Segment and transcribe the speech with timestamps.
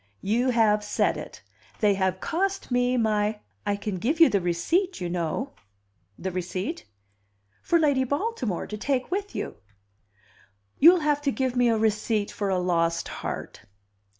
[0.23, 1.43] "You have said it.
[1.79, 5.53] They have cost me my" "I can give you the receipt, you know."
[6.17, 6.85] "The receipt?"
[7.61, 9.57] "For Lady Baltimore, to take with you."
[10.79, 13.65] "You'll have to give me a receipt for a lost heart."